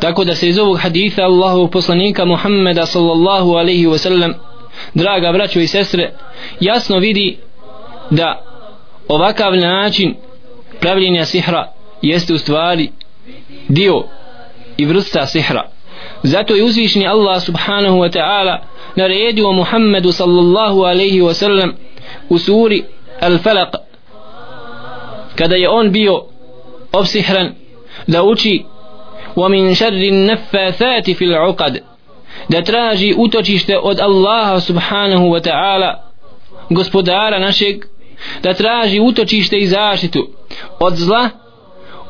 Tako 0.00 0.24
da 0.24 0.34
se 0.34 0.48
iz 0.48 0.58
ovog 0.58 0.78
haditha 0.78 1.22
Allahu 1.22 1.68
poslanika 1.70 2.24
Muhammeda 2.24 2.86
sallallahu 2.86 3.54
alaihi 3.54 3.86
wa 3.86 3.98
sallam 3.98 4.34
draga 4.94 5.32
braćo 5.32 5.60
i 5.60 5.66
sestre 5.66 6.12
jasno 6.60 6.98
vidi 6.98 7.38
da 8.10 8.42
ovakav 9.08 9.56
način 9.56 10.14
pravljenja 10.80 11.24
sihra 11.24 11.72
jeste 12.02 12.34
u 12.34 12.38
stvari 12.38 12.90
dio 13.68 14.04
i 14.76 14.84
vrsta 14.84 15.26
sihra. 15.26 15.70
Zato 16.22 16.54
je 16.54 16.64
uzvišni 16.64 17.06
Allah 17.06 17.42
subhanahu 17.42 17.96
wa 17.96 18.10
ta'ala 18.18 18.58
naredio 18.96 19.52
Muhammedu 19.52 20.12
sallallahu 20.12 20.82
alaihi 20.82 21.20
wa 21.20 21.34
sallam 21.34 21.72
u 22.29 22.37
suri 22.37 22.83
Al-Falaq 23.21 23.75
kada 25.35 25.55
je 25.55 25.69
on 25.69 25.91
bio 25.91 26.23
obsihran 26.91 27.53
da 28.07 28.23
uči 28.23 28.65
ومن 29.35 29.73
شر 29.73 29.93
النفاثات 29.93 31.09
في 31.11 31.25
العقد 31.25 31.81
da 32.49 32.61
traži 32.61 33.13
utočište 33.17 33.77
od 33.77 33.99
Allaha 33.99 34.59
subhanahu 34.59 35.25
wa 35.25 35.41
ta'ala 35.41 35.95
gospodara 36.69 37.39
našeg 37.39 37.85
da 38.43 38.53
traži 38.53 38.99
utočište 38.99 39.57
i 39.57 39.67
zaštitu 39.67 40.27
od 40.79 40.95
zla 40.95 41.29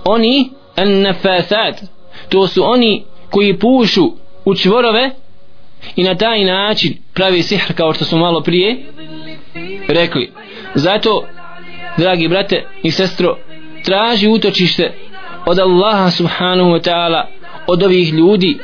oni 0.06 0.50
an-nafasat 0.76 1.84
to 2.30 2.48
su 2.48 2.64
oni 2.64 3.04
koji 3.30 3.60
pušu 3.60 4.12
u 4.46 4.56
čvorove 4.56 5.10
i 5.96 6.04
na 6.04 6.16
taj 6.16 6.44
način 6.44 6.98
pravi 7.14 7.44
sihr 7.44 7.74
kao 7.74 7.94
što 7.94 8.06
smo 8.06 8.18
malo 8.18 8.42
prije 8.42 8.86
rekli 9.89 10.33
zato 10.75 11.27
dragi 11.97 12.29
brate 12.29 12.65
i 12.83 12.91
sestro 12.91 13.37
traži 13.85 14.29
utočište 14.29 14.93
od 15.47 15.59
Allaha 15.59 16.11
subhanahu 16.11 16.71
wa 16.71 16.81
ta'ala 16.81 17.23
od 17.67 17.83
ovih 17.83 18.13
ljudi 18.13 18.59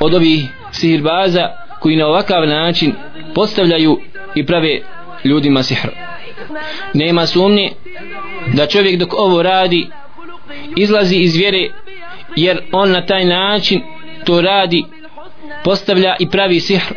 od 0.00 0.14
ovih 0.14 0.44
sihirbaza 0.72 1.48
koji 1.80 1.96
na 1.96 2.06
ovakav 2.06 2.46
način 2.46 2.94
postavljaju 3.34 4.00
i 4.34 4.46
prave 4.46 4.80
ljudima 5.24 5.62
sihr. 5.62 5.90
Nema 6.94 7.26
sumnje 7.26 7.70
da 8.54 8.66
čovjek 8.66 8.98
dok 8.98 9.14
ovo 9.14 9.42
radi 9.42 9.86
izlazi 10.76 11.16
iz 11.16 11.36
vjere 11.36 11.68
jer 12.36 12.62
on 12.72 12.90
na 12.90 13.06
taj 13.06 13.24
način 13.24 13.80
to 14.24 14.40
radi 14.40 14.84
postavlja 15.64 16.16
i 16.18 16.30
pravi 16.30 16.60
sihr 16.60 16.94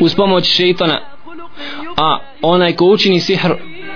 uz 0.00 0.14
pomoć 0.14 0.56
šeitana 0.56 1.15
a 1.96 2.18
onaj 2.42 2.72
ko 2.72 2.84
učini 2.84 3.20
sihr 3.20 3.54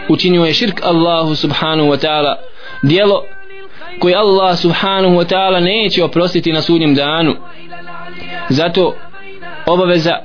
učinio 0.09 0.45
je 0.45 0.55
širk 0.55 0.81
Allahu 0.85 1.35
subhanahu 1.35 1.89
wa 1.89 2.07
ta'ala. 2.07 2.37
Dijelo 2.83 3.25
koje 3.99 4.15
Allah 4.15 4.59
subhanahu 4.59 5.15
wa 5.15 5.25
ta'ala 5.25 5.61
neće 5.61 6.05
oprostiti 6.05 6.53
na 6.53 6.63
sudnjem 6.63 6.95
danu. 6.95 7.37
Zato 8.49 8.95
obaveza 9.67 10.17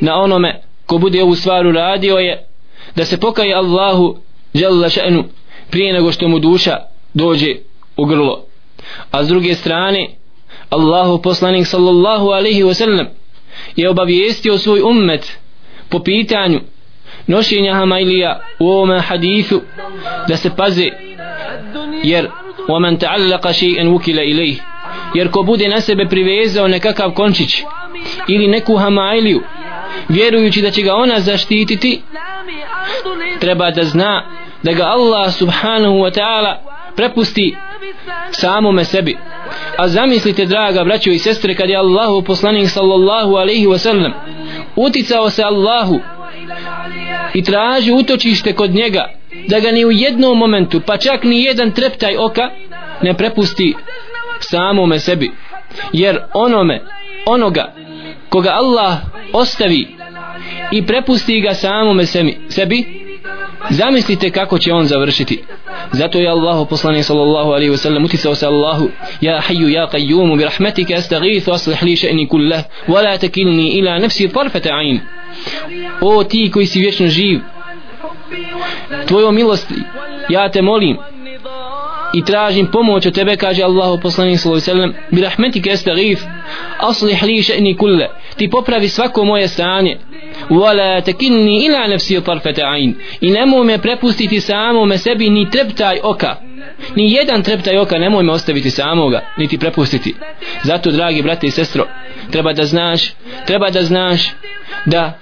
na 0.00 0.14
onome 0.14 0.60
ko 0.86 0.98
bude 0.98 1.22
ovu 1.22 1.34
stvar 1.34 1.66
uradio 1.66 2.16
je 2.16 2.46
da 2.96 3.04
se 3.04 3.20
pokaje 3.20 3.54
Allahu 3.54 4.16
jalla 4.52 4.88
še'nu 4.88 5.24
prije 5.70 5.92
nego 5.92 6.12
što 6.12 6.28
mu 6.28 6.38
duša 6.38 6.76
dođe 7.14 7.54
u 7.96 8.04
grlo. 8.04 8.44
A 9.10 9.24
s 9.24 9.28
druge 9.28 9.54
strane 9.54 10.08
Allahu 10.70 11.22
poslanik 11.22 11.66
sallallahu 11.66 12.26
alaihi 12.26 12.62
wa 12.62 12.74
sallam 12.74 13.06
je 13.76 13.90
obavijestio 13.90 14.58
svoj 14.58 14.80
ummet 14.80 15.38
po 15.88 15.98
pitanju 15.98 16.60
nošenja 17.27 17.73
hamailija 17.73 18.39
u 18.59 18.69
ovome 18.69 18.99
hadithu 18.99 19.61
da 20.27 20.37
se 20.37 20.49
paze 20.55 20.87
jer 22.03 22.27
ومن 22.69 22.97
تعلق 22.97 23.51
شيئا 23.51 23.83
وكل 23.87 24.19
إليه 24.19 24.55
jer 25.15 25.29
ko 25.31 25.43
bude 25.43 25.67
na 25.67 25.81
sebe 25.81 26.05
privezao 26.05 26.67
nekakav 26.67 27.11
končić 27.11 27.63
ili 28.27 28.47
neku 28.47 28.75
hamailiju 28.75 29.41
vjerujući 30.09 30.61
da 30.61 30.71
će 30.71 30.81
ga 30.81 30.95
ona 30.95 31.19
zaštititi 31.19 32.01
treba 33.39 33.71
da 33.71 33.83
zna 33.83 34.25
da 34.63 34.71
ga 34.73 34.83
Allah 34.83 35.33
subhanahu 35.33 35.95
wa 35.95 36.19
ta'ala 36.19 36.55
prepusti 36.95 37.55
samome 38.31 38.83
sebi 38.83 39.17
a 39.77 39.87
zamislite 39.87 40.45
draga 40.45 40.83
braćo 40.83 41.09
i 41.09 41.19
sestre 41.19 41.55
kad 41.55 41.69
je 41.69 41.77
Allahu 41.77 42.21
poslanik 42.21 42.69
sallallahu 42.69 43.35
alaihi 43.35 43.67
wa 43.67 43.77
sallam 43.77 44.13
uticao 44.75 45.29
se 45.29 45.43
Allahu 45.43 46.01
i 47.34 47.42
traži 47.42 47.92
utočište 47.92 48.52
kod 48.52 48.70
njega 48.70 49.10
da 49.48 49.60
ga 49.60 49.70
ni 49.70 49.84
u 49.84 49.90
jednom 49.90 50.38
momentu 50.38 50.80
pa 50.80 50.96
čak 50.96 51.24
ni 51.24 51.42
jedan 51.42 51.70
treptaj 51.70 52.16
oka 52.16 52.50
ne 53.02 53.14
prepusti 53.14 53.74
samome 54.40 54.98
sebi. 54.98 55.30
Jer 55.92 56.20
onome 56.34 56.80
onoga 57.26 57.72
koga 58.28 58.50
Allah 58.50 58.98
ostavi 59.32 59.88
i 60.72 60.86
prepusti 60.86 61.40
ga 61.40 61.54
samome 61.54 62.06
sebi 62.48 63.08
zamislite 63.70 64.30
kako 64.30 64.58
će 64.58 64.72
on 64.72 64.86
završiti. 64.86 65.42
Zato 65.92 66.18
je 66.18 66.28
Allahu 66.28 66.66
poslanik 66.66 67.04
sallallahu 67.04 67.50
alaihi 67.50 67.70
wasallam 67.70 68.04
uticao 68.04 68.34
se 68.34 68.46
Allahu 68.46 68.88
ja 69.20 69.40
hayyu 69.48 69.68
ja 69.68 69.88
qayyumu 69.92 70.36
bi 70.36 70.44
rahmatika 70.44 70.94
astaghithu 70.94 71.52
aslih 71.52 71.82
li 71.82 71.96
sha'ni 71.96 72.28
kullah 72.28 72.62
wa 72.88 73.02
la 73.02 73.18
takilni 73.18 73.68
ila 73.68 73.98
nafsi 73.98 74.28
tarfata 74.28 74.74
ayn 74.74 75.00
o 76.00 76.24
ti 76.24 76.50
koji 76.54 76.66
si 76.66 76.80
vječno 76.80 77.06
živ 77.06 77.40
tvojom 79.06 79.34
milosti 79.34 79.74
ja 80.28 80.50
te 80.50 80.62
molim 80.62 80.96
i 82.14 82.24
tražim 82.24 82.66
pomoć 82.66 83.06
od 83.06 83.14
tebe 83.14 83.36
kaže 83.36 83.62
Allahu 83.62 84.00
poslanik 84.02 84.38
sallallahu 84.38 84.70
alejhi 84.70 84.80
ve 84.80 84.90
sellem 84.90 84.94
bi 85.10 85.22
rahmetika 85.22 85.70
aslih 86.78 87.22
li 87.22 87.42
sha'ni 87.42 87.76
kulle. 87.76 88.08
Ti 88.36 88.50
popravi 88.50 88.88
svako 88.88 89.24
moje 89.24 89.48
stanje. 89.48 89.96
Wala 90.50 91.04
takinni 91.04 91.64
ila 91.64 91.88
nafsi 91.88 92.20
tarfata 92.20 92.62
ayn. 92.62 92.94
I 93.20 93.30
nemoj 93.30 93.64
me 93.64 93.78
prepustiti 93.78 94.40
samome 94.40 94.98
sebi 94.98 95.30
ni 95.30 95.50
treptaj 95.50 95.98
oka. 96.02 96.36
Ni 96.96 97.12
jedan 97.12 97.42
treptaj 97.42 97.78
oka 97.78 97.98
nemoj 97.98 98.22
me 98.22 98.32
ostaviti 98.32 98.70
samoga 98.70 99.20
niti 99.36 99.58
prepustiti. 99.58 100.14
Zato 100.62 100.90
dragi 100.90 101.22
brate 101.22 101.46
i 101.46 101.50
sestro 101.50 101.86
treba 102.30 102.52
da 102.52 102.64
znaš 102.64 103.12
treba 103.46 103.70
da 103.70 103.82
znaš 103.82 104.30
da 104.86 105.18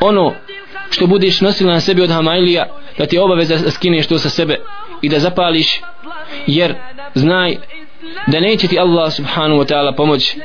ono 0.00 0.34
što 0.90 1.06
budeš 1.06 1.40
nosila 1.40 1.72
na 1.72 1.80
sebi 1.80 2.02
od 2.02 2.10
Hamailija 2.10 2.66
da 2.98 3.06
ti 3.06 3.18
obaveza 3.18 3.56
da 3.56 3.70
skineš 3.70 4.06
to 4.06 4.18
sa 4.18 4.28
sebe 4.28 4.56
i 5.02 5.08
da 5.08 5.18
zapališ 5.18 5.80
jer 6.46 6.74
znaj 7.14 7.56
da 8.26 8.40
neće 8.40 8.68
ti 8.68 8.78
Allah 8.78 9.12
subhanahu 9.12 9.60
wa 9.60 9.72
ta'ala 9.72 9.96
pomoć 9.96 10.36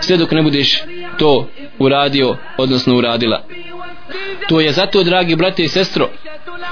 sve 0.00 0.16
dok 0.16 0.30
ne 0.30 0.42
budeš 0.42 0.82
to 1.18 1.48
uradio 1.78 2.36
odnosno 2.58 2.96
uradila. 2.96 3.42
To 4.48 4.60
je 4.60 4.72
zato 4.72 5.02
dragi 5.02 5.36
brate 5.36 5.62
i 5.62 5.68
sestro 5.68 6.08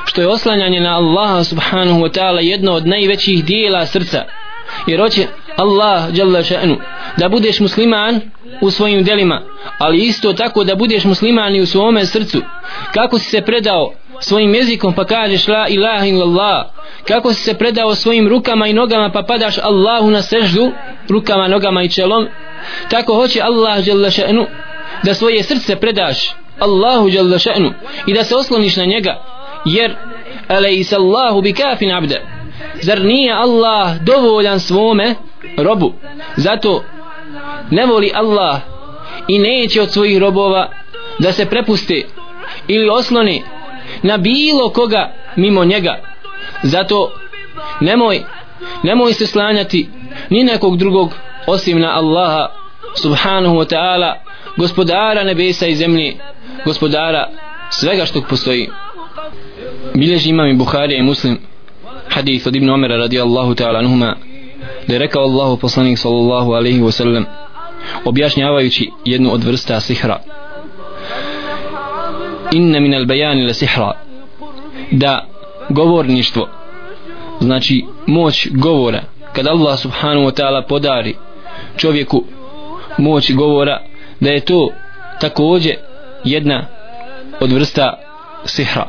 što 0.05 0.21
je 0.21 0.29
oslanjanje 0.29 0.81
na 0.81 0.97
Allaha 0.97 1.45
subhanahu 1.45 2.01
wa 2.01 2.19
ta'ala 2.19 2.39
jedno 2.41 2.73
od 2.73 2.87
najvećih 2.87 3.45
dijela 3.45 3.87
srca 3.87 4.25
jer 4.87 5.01
hoće 5.01 5.27
Allah 5.59 6.05
jalla 6.13 6.43
še'nu 6.43 6.77
da 7.17 7.29
budeš 7.29 7.61
musliman 7.61 8.21
u 8.61 8.71
svojim 8.71 9.05
delima 9.05 9.43
ali 9.79 9.99
isto 9.99 10.33
tako 10.33 10.65
da 10.65 10.75
budeš 10.75 11.05
musliman 11.05 11.57
i 11.57 11.61
u 11.61 11.67
svome 11.67 12.07
srcu. 12.07 12.43
Kako 12.95 13.19
si 13.19 13.31
se 13.31 13.41
predao 13.43 13.93
svojim 14.21 14.55
jezikom 14.55 14.95
pa 14.95 15.05
kažeš 15.05 15.49
la 15.49 15.69
ilaha 15.69 16.07
illallah? 16.07 16.67
Kako 17.09 17.33
si 17.33 17.43
se 17.43 17.55
predao 17.55 17.95
svojim 17.95 18.29
rukama 18.29 18.67
i 18.67 18.73
nogama 18.73 19.11
pa 19.11 19.23
padaš 19.23 19.59
Allahu 19.59 20.11
na 20.11 20.23
seždu 20.23 20.73
rukama, 21.09 21.49
nogama 21.49 21.83
i 21.83 21.89
čelom? 21.89 22.29
Tako 22.91 23.15
hoće 23.15 23.41
Allah 23.43 23.87
jalla 23.89 24.09
še'nu 24.09 24.47
da 25.05 25.15
svoje 25.15 25.43
srce 25.43 25.77
predaš 25.77 26.35
Allahu 26.59 27.09
jalla 27.09 27.39
še'nu 27.39 27.73
i 28.07 28.15
da 28.15 28.25
se 28.25 28.37
osloniš 28.37 28.77
na 28.77 28.85
njega. 28.85 29.23
Jer 29.65 29.97
alejsa 30.49 30.97
Allahu 30.97 31.43
bi 31.43 31.53
kafin 31.53 31.93
abda 31.93 32.17
zar 32.83 33.05
nije 33.05 33.33
Allah 33.33 33.97
dovoljan 34.03 34.61
svome 34.61 35.15
robu. 35.57 35.93
Zato 36.37 36.85
ne 37.71 37.87
voli 37.87 38.11
Allah 38.15 38.61
i 39.29 39.39
neće 39.39 39.83
od 39.83 39.93
svojih 39.93 40.19
robova 40.19 40.69
da 41.19 41.33
se 41.33 41.47
prepuste 41.47 42.05
ili 42.69 42.89
osloni 42.89 43.43
na 44.03 44.17
bilo 44.17 44.71
koga 44.71 45.13
mimo 45.37 45.65
njega. 45.65 46.01
Zato 46.63 47.13
nemoj 47.81 48.25
nemoj 48.83 49.13
se 49.13 49.27
slanjati 49.27 49.89
ni 50.31 50.45
nekog 50.45 50.77
drugog 50.77 51.15
osim 51.47 51.81
na 51.81 51.97
Allaha 51.97 52.49
subhanahu 53.03 53.57
wa 53.57 53.75
ta'ala 53.75 54.15
gospodara 54.57 55.25
nebesa 55.25 55.67
i 55.67 55.77
zemlje 55.77 56.17
gospodara 56.65 57.29
svega 57.71 58.05
što 58.07 58.23
postoji. 58.23 58.69
Bilježi 59.95 60.31
imam 60.31 60.49
i 60.49 60.57
Buharija 60.57 60.99
i 60.99 61.03
Muslim 61.03 61.39
hadith 62.09 62.47
od 62.47 62.57
Ibn 62.57 62.71
Omera 62.71 62.97
radijallahu 62.97 63.55
ta'ala 63.55 63.79
anuhuma 63.79 64.17
da 64.87 64.93
je 64.95 64.99
rekao 64.99 65.23
Allahu 65.23 65.57
poslanik 65.57 65.99
sallallahu 65.99 66.53
alaihi 66.53 66.81
wa 66.81 66.91
sallam 66.91 67.25
objašnjavajući 68.05 68.91
jednu 69.05 69.33
od 69.33 69.45
vrsta 69.45 69.81
sihra. 69.81 70.21
Inna 72.53 72.81
min 72.81 72.95
al 72.95 73.07
bajani 73.07 73.47
la 73.47 73.55
sihra. 73.55 73.93
Da 74.91 75.27
govorništvo 75.69 76.49
znači 77.41 77.85
moć 78.07 78.49
govora 78.51 79.03
kad 79.33 79.47
Allah 79.47 79.79
subhanahu 79.79 80.27
wa 80.27 80.43
ta'ala 80.43 80.63
podari 80.69 81.17
čovjeku 81.77 82.25
moć 82.99 83.33
govora 83.33 83.81
da 84.21 84.31
je 84.31 84.41
to 84.41 84.71
također 85.21 85.77
jedna 86.25 86.67
od 87.41 87.53
vrsta 87.53 87.95
sihra. 88.45 88.87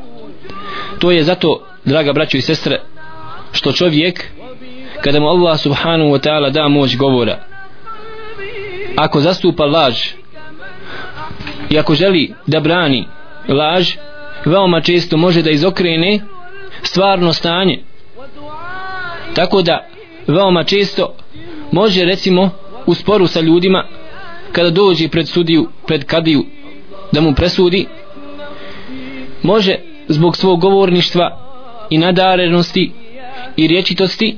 To 1.00 1.12
je 1.12 1.24
zato 1.24 1.66
draga 1.86 2.14
braćo 2.14 2.38
i 2.38 2.42
sestre 2.42 2.82
što 3.52 3.72
čovjek 3.72 4.32
kada 5.04 5.20
mu 5.20 5.28
Allah 5.28 5.60
subhanahu 5.60 6.12
wa 6.12 6.20
ta'ala 6.20 6.50
da 6.50 6.68
moć 6.68 6.98
govora 6.98 7.40
ako 8.96 9.20
zastupa 9.20 9.66
laž 9.66 9.96
i 11.70 11.80
ako 11.80 11.96
želi 11.96 12.34
da 12.48 12.60
brani 12.60 13.08
laž 13.48 13.96
veoma 14.46 14.82
često 14.82 15.18
može 15.18 15.42
da 15.42 15.52
izokrene 15.52 16.20
stvarno 16.84 17.34
stanje. 17.34 17.84
Tako 19.34 19.62
da 19.62 19.88
veoma 20.28 20.64
često 20.64 21.16
može 21.72 22.06
recimo 22.06 22.50
u 22.86 22.94
sporu 22.94 23.28
sa 23.28 23.42
ljudima 23.42 23.86
kada 24.52 24.70
dođe 24.70 25.08
pred 25.08 25.28
sudiju 25.28 25.70
pred 25.88 26.06
kadiju 26.06 26.46
da 27.12 27.22
mu 27.22 27.34
presudi 27.34 27.88
može 29.44 29.76
zbog 30.08 30.38
svog 30.38 30.62
govorništva 30.62 31.38
i 31.90 31.98
nadarenosti 31.98 32.92
i 33.58 33.68
rječitosti 33.68 34.38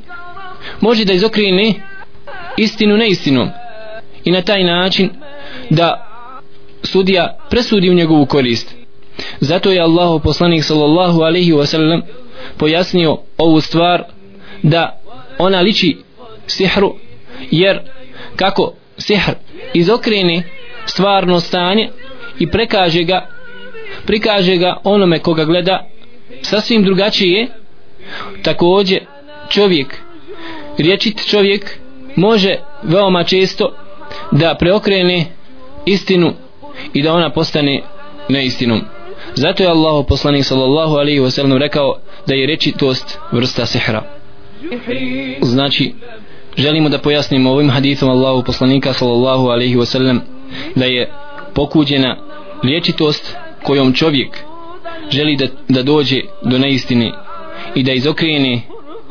može 0.81 1.05
da 1.05 1.13
izokrene 1.13 1.73
istinu 2.57 2.97
neistinom 2.97 3.49
i 4.23 4.31
na 4.31 4.41
taj 4.41 4.63
način 4.63 5.09
da 5.69 6.07
sudija 6.83 7.37
presudi 7.49 7.89
u 7.89 7.93
njegovu 7.93 8.25
korist. 8.25 8.75
Zato 9.39 9.71
je 9.71 9.81
Allahu 9.81 10.19
poslanik 10.19 10.63
sallallahu 10.63 11.21
alaihi 11.21 11.53
wasallam 11.53 12.01
pojasnio 12.57 13.17
ovu 13.37 13.61
stvar 13.61 14.03
da 14.63 15.01
ona 15.39 15.61
liči 15.61 15.97
sihru 16.47 16.95
jer 17.51 17.79
kako 18.35 18.73
sihr 18.97 19.33
izokrene 19.73 20.43
stvarno 20.85 21.39
stanje 21.39 21.89
i 22.39 22.47
prekaže 22.51 23.03
ga 23.03 23.27
prikaže 24.05 24.57
ga 24.57 24.77
onome 24.83 25.19
koga 25.19 25.45
gleda 25.45 25.87
sasvim 26.41 26.83
drugačije 26.83 27.47
također 28.43 28.99
čovjek 29.49 29.97
riječit 30.81 31.29
čovjek 31.29 31.79
može 32.15 32.55
veoma 32.83 33.23
često 33.23 33.73
da 34.31 34.55
preokrene 34.59 35.25
istinu 35.85 36.33
i 36.93 37.01
da 37.01 37.13
ona 37.13 37.29
postane 37.29 37.81
neistinom 38.29 38.81
zato 39.35 39.63
je 39.63 39.69
Allah 39.69 40.05
poslanik 40.07 40.45
sallallahu 40.45 40.95
alaihi 40.95 41.19
wasallam 41.19 41.57
rekao 41.57 41.95
da 42.27 42.35
je 42.35 42.47
rečitost 42.47 43.19
vrsta 43.31 43.65
sihra. 43.65 44.03
Znači 45.41 45.93
želimo 46.57 46.89
da 46.89 46.97
pojasnimo 46.97 47.51
ovim 47.51 47.69
hadithom 47.69 48.09
Allahu 48.09 48.43
poslanika 48.43 48.93
sallallahu 48.93 49.47
alaihi 49.47 49.75
wasallam 49.75 50.19
da 50.75 50.85
je 50.85 51.11
pokuđena 51.53 52.17
riječitost 52.63 53.35
kojom 53.63 53.93
čovjek 53.93 54.37
želi 55.09 55.35
da, 55.35 55.47
da 55.69 55.83
dođe 55.83 56.21
do 56.43 56.57
neistine 56.57 57.11
i 57.75 57.83
da 57.83 57.93
izokrene 57.93 58.61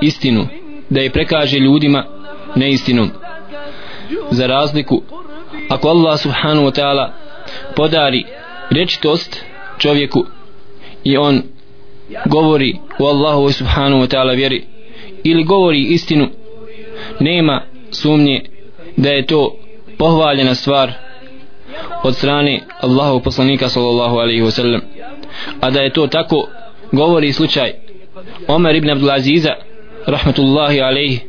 istinu 0.01 0.47
da 0.91 1.01
je 1.01 1.11
prekaže 1.11 1.59
ljudima 1.59 2.05
neistinom 2.57 3.11
za 4.31 4.47
razliku 4.47 5.03
ako 5.69 5.89
Allah 5.89 6.21
subhanahu 6.21 6.67
wa 6.67 6.81
ta'ala 6.81 7.13
podari 7.77 8.25
rečitost 8.71 9.45
čovjeku 9.79 10.27
i 11.05 11.17
on 11.17 11.43
govori 12.27 12.77
u 12.99 13.07
Allahu 13.07 13.53
subhanahu 13.53 14.03
wa 14.03 14.07
ta'ala 14.07 14.37
vjeri 14.37 14.65
ili 15.25 15.45
govori 15.45 15.83
istinu 15.83 16.29
nema 17.21 17.63
sumnje 17.91 18.43
da 18.97 19.09
je 19.09 19.27
to 19.27 19.57
pohvaljena 19.99 20.55
stvar 20.55 20.93
od 22.03 22.17
strane 22.17 22.61
Allahu 22.81 23.21
poslanika 23.21 23.69
sallallahu 23.69 24.17
alaihi 24.17 24.43
wa 24.43 24.51
sallam. 24.51 24.81
A 25.61 25.71
da 25.71 25.81
je 25.81 25.93
to 25.93 26.07
tako 26.07 26.49
govori 26.93 27.33
slučaj 27.33 27.73
Omer 28.49 28.75
ibn 28.75 28.91
Abdulaziza 28.91 29.55
rahmetullahi 30.11 30.81
alejhi 30.81 31.21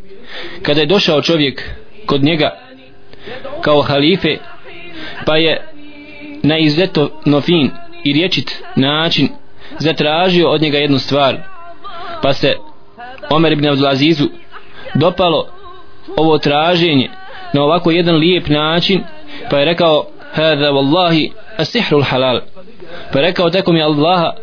kada 0.62 0.80
je 0.80 0.86
došao 0.86 1.22
čovjek 1.22 1.70
kod 2.06 2.24
njega 2.24 2.58
kao 3.62 3.82
halife 3.82 4.38
pa 5.26 5.38
je 5.38 5.67
na 6.44 6.58
izuzetno 6.58 7.41
fin 7.41 7.72
i 8.04 8.13
riječit 8.13 8.63
način 8.76 9.30
zatražio 9.80 10.50
od 10.50 10.62
njega 10.62 10.78
jednu 10.78 11.00
stvar 11.00 11.38
pa 12.22 12.34
se 12.34 12.56
Omer 13.30 13.52
ibn 13.52 13.67
Abdulazizu 13.67 14.28
dopalo 14.96 15.48
ovo 16.17 16.38
traženje 16.38 17.10
na 17.54 17.63
ovako 17.63 17.91
jedan 17.91 18.15
lijep 18.15 18.48
način 18.48 19.04
pa 19.50 19.60
je 19.60 19.65
rekao 19.65 20.06
hada 20.34 20.72
wallahi 20.72 21.32
asihrul 21.58 22.04
halal. 22.04 22.41
Pa 23.13 23.20
je 23.20 23.26
rekao 23.26 23.50
tako 23.50 23.74
mi 23.74 23.82
Allaha 23.82 24.34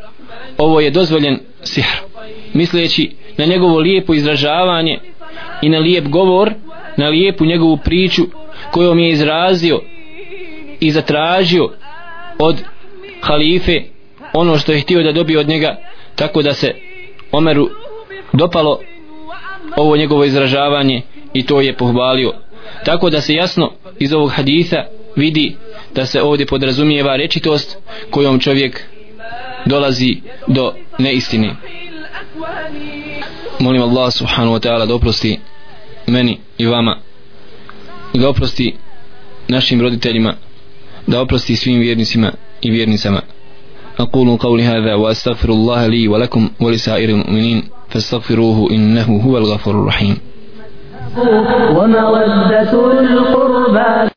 ovo 0.59 0.81
je 0.81 0.90
dozvoljen 0.90 1.38
sihr. 1.62 1.96
Misleći 2.53 3.11
na 3.38 3.44
njegovo 3.44 3.79
lijepo 3.79 4.14
izražavanje 4.14 4.98
i 5.62 5.68
na 5.68 5.79
lijep 5.79 6.05
govor 6.09 6.53
na 6.96 7.09
lijepu 7.09 7.44
njegovu 7.44 7.77
priču 7.77 8.22
kojom 8.70 8.98
je 8.98 9.09
izrazio 9.09 9.81
i 10.81 10.90
zatražio 10.90 11.70
od 12.38 12.62
halife 13.20 13.83
ono 14.33 14.59
što 14.59 14.72
je 14.72 14.81
htio 14.81 15.03
da 15.03 15.12
dobije 15.12 15.38
od 15.38 15.48
njega 15.48 15.77
tako 16.14 16.42
da 16.42 16.55
se 16.55 16.74
Omeru 17.33 17.68
dopalo 18.33 18.81
ovo 19.77 19.96
njegovo 19.96 20.24
izražavanje 20.24 21.03
i 21.35 21.46
to 21.46 21.61
je 21.61 21.77
pohvalio. 21.77 22.33
Tako 22.85 23.11
da 23.11 23.20
se 23.20 23.35
jasno 23.35 23.72
iz 23.98 24.12
ovog 24.12 24.31
haditha 24.31 24.85
vidi 25.16 25.57
da 25.94 26.07
se 26.07 26.22
ovdje 26.22 26.46
podrazumijeva 26.46 27.16
rečitost 27.16 27.79
kojom 28.11 28.40
čovjek 28.40 28.83
dolazi 29.66 30.16
do 30.46 30.72
neistine. 30.98 31.55
Molim 33.60 33.82
Allah 33.82 34.10
subhanahu 34.10 34.52
wa 34.52 34.60
ta'ala 34.60 34.86
da 34.86 34.94
oprosti 34.94 35.38
meni 36.06 36.38
i 36.58 36.66
vama 36.66 36.96
da 38.14 38.28
oprosti 38.28 38.76
našim 39.48 39.80
roditeljima 39.80 40.34
da 41.06 41.20
oprosti 41.20 41.56
svim 41.56 41.80
vjernicima 41.80 42.32
i 42.62 42.70
vjernicama 42.70 43.20
أقول 43.98 44.36
قولي 44.38 44.62
هذا 44.62 44.94
وأستغفر 44.94 45.48
الله 45.48 45.86
لي 45.86 46.08
ولكم 46.08 46.50
ولسائر 46.60 47.08
المؤمنين 47.08 47.62
فاستغفروه 47.88 48.70
إنه 48.70 49.20
هو 49.26 49.38
الغفور 49.38 49.74
الرحيم 49.74 50.16
ومودة 51.76 52.72